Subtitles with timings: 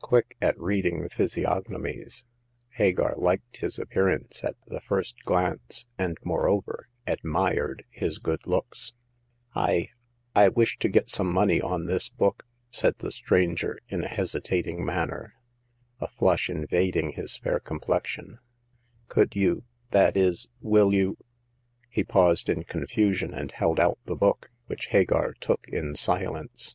[0.00, 2.24] Quick at reading physiognomies,
[2.70, 8.94] Hagar liked his appearance at the first glance, and, moreover, .admired his good looks.
[9.54, 9.76] The First Customer.
[9.76, 9.92] 37
[10.34, 14.08] '*I— I wish to get some money on this book/' said the stranger in a
[14.08, 15.34] hesitating manner,
[16.00, 18.40] a flush invading his fair complexion;
[19.06, 21.16] could you— that is, will you"
[21.88, 26.74] He paused in confusion, and held out the book, which Hagar took in si lence.